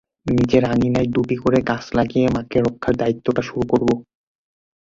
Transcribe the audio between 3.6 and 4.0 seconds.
করব।